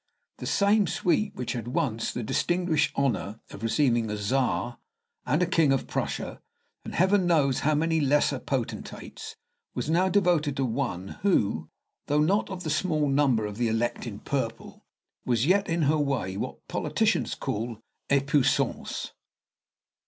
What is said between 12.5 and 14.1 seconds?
the small number of the elect